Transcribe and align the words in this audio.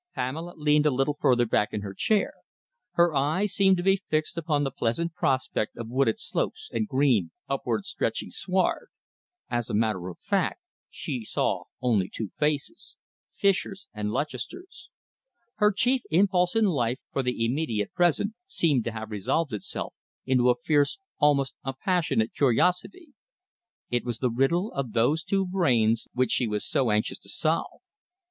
Pamela 0.15 0.55
leaned 0.57 0.87
a 0.87 0.89
little 0.89 1.15
further 1.21 1.45
back 1.45 1.73
in 1.73 1.81
her 1.81 1.93
chair. 1.93 2.33
Her 2.93 3.13
eyes 3.13 3.53
seemed 3.53 3.77
to 3.77 3.83
be 3.83 4.01
fixed 4.09 4.35
upon 4.35 4.63
the 4.63 4.71
pleasant 4.71 5.13
prospect 5.13 5.77
of 5.77 5.89
wooded 5.91 6.19
slopes 6.19 6.71
and 6.73 6.87
green, 6.87 7.29
upward 7.47 7.85
stretching 7.85 8.31
sward. 8.31 8.87
As 9.47 9.69
a 9.69 9.75
matter 9.75 10.09
of 10.09 10.17
fact, 10.17 10.59
she 10.89 11.23
saw 11.23 11.65
only 11.83 12.09
two 12.11 12.31
faces 12.39 12.97
Fischer's 13.35 13.87
and 13.93 14.09
Lutchester's. 14.11 14.89
Her 15.57 15.71
chief 15.71 16.01
impulse 16.09 16.55
in 16.55 16.65
life 16.65 16.97
for 17.11 17.21
the 17.21 17.45
immediate 17.45 17.93
present 17.93 18.33
seemed 18.47 18.83
to 18.85 18.91
have 18.93 19.11
resolved 19.11 19.53
itself 19.53 19.93
into 20.25 20.49
a 20.49 20.55
fierce, 20.57 20.97
almost 21.19 21.53
a 21.63 21.73
passionate 21.75 22.33
curiosity. 22.33 23.09
It 23.91 24.03
was 24.03 24.17
the 24.17 24.31
riddle 24.31 24.71
of 24.73 24.93
those 24.93 25.23
two 25.23 25.45
brains 25.45 26.07
which 26.13 26.31
she 26.31 26.47
was 26.47 26.65
so 26.67 26.89
anxious 26.89 27.19
to 27.19 27.29
solve. 27.29 27.81